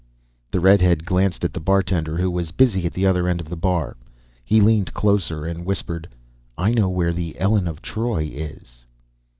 The 0.49 0.59
redhead 0.59 1.05
glanced 1.05 1.43
at 1.45 1.53
the 1.53 1.59
bartender 1.59 2.17
who 2.17 2.31
was 2.31 2.49
busy 2.51 2.87
at 2.87 2.91
the 2.93 3.05
other 3.05 3.27
end 3.27 3.39
of 3.39 3.49
the 3.49 3.55
bar. 3.55 3.97
He 4.43 4.59
leaned 4.59 4.95
closer 4.95 5.45
and 5.45 5.63
whispered. 5.63 6.07
"I 6.57 6.71
know 6.73 6.89
where 6.89 7.13
the 7.13 7.37
Elen 7.39 7.67
of 7.67 7.83
Troy 7.83 8.27
is." 8.33 8.87